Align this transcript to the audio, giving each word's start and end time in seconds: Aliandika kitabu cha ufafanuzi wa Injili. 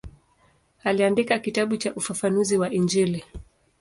Aliandika 0.83 1.39
kitabu 1.39 1.77
cha 1.77 1.93
ufafanuzi 1.95 2.57
wa 2.57 2.69
Injili. 2.71 3.23